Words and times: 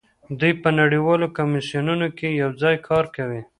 دوی 0.39 0.53
په 0.61 0.69
نړیوالو 0.79 1.33
کمیسیونونو 1.37 2.07
کې 2.17 2.27
یوځای 2.41 2.75
کار 2.87 3.05
کوي 3.15 3.41